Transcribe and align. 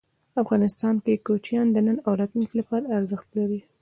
افغانستان 0.41 0.95
کې 1.03 1.21
کوچیان 1.27 1.67
د 1.71 1.77
نن 1.87 1.97
او 2.05 2.11
راتلونکي 2.19 2.55
لپاره 2.61 2.91
ارزښت 2.97 3.27
لري. 3.37 3.59